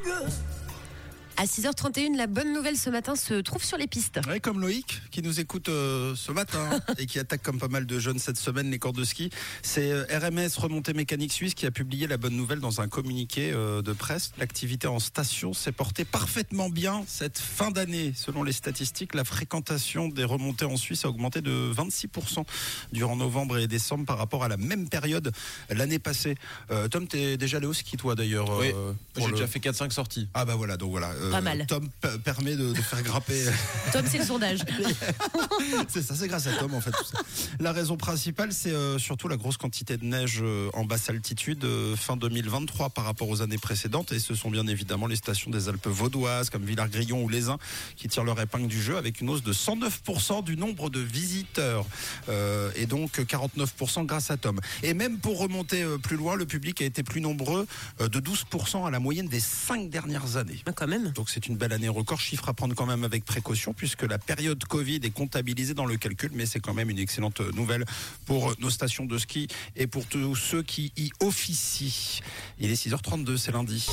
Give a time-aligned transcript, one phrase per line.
[0.00, 0.47] good.
[1.40, 4.18] À 6h31, la bonne nouvelle ce matin se trouve sur les pistes.
[4.42, 6.68] Comme Loïc qui nous écoute euh, ce matin
[6.98, 9.30] et qui attaque comme pas mal de jeunes cette semaine les cordes de ski.
[9.62, 13.52] C'est euh, RMS Remontée Mécanique Suisse qui a publié la bonne nouvelle dans un communiqué
[13.52, 14.32] euh, de presse.
[14.38, 18.12] L'activité en station s'est portée parfaitement bien cette fin d'année.
[18.16, 22.44] Selon les statistiques, la fréquentation des remontées en Suisse a augmenté de 26%
[22.90, 25.30] durant novembre et décembre par rapport à la même période
[25.70, 26.34] l'année passée.
[26.72, 28.72] Euh, Tom, t'es déjà allé au ski toi d'ailleurs Oui,
[29.16, 30.28] j'ai le- déjà fait 4-5 sorties.
[30.34, 31.12] Ah bah voilà, donc voilà.
[31.28, 31.66] Euh, Pas mal.
[31.66, 31.88] Tom
[32.24, 33.44] permet de, de faire grimper
[33.92, 34.60] Tom, c'est le sondage.
[35.88, 36.92] c'est ça, c'est grâce à Tom en fait.
[37.60, 41.66] La raison principale, c'est euh, surtout la grosse quantité de neige euh, en basse altitude
[41.96, 44.12] fin 2023 par rapport aux années précédentes.
[44.12, 47.58] Et ce sont bien évidemment les stations des Alpes vaudoises comme Villars-Grillon ou Les Uns
[47.96, 51.86] qui tirent leur épingle du jeu avec une hausse de 109% du nombre de visiteurs
[52.28, 54.60] Euh, et donc 49% grâce à Tom.
[54.82, 57.66] Et même pour remonter plus loin, le public a été plus nombreux
[58.00, 60.62] de 12% à la moyenne des cinq dernières années.
[60.66, 61.12] Ah, Quand même.
[61.18, 64.18] Donc c'est une belle année record, chiffre à prendre quand même avec précaution puisque la
[64.18, 67.84] période Covid est comptabilisée dans le calcul, mais c'est quand même une excellente nouvelle
[68.24, 72.22] pour nos stations de ski et pour tous ceux qui y officient.
[72.60, 73.84] Il est 6h32, c'est lundi.